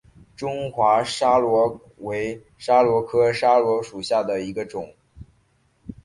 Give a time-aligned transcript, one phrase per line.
[0.35, 4.95] 中华桫椤为桫椤科桫椤属下的一个种。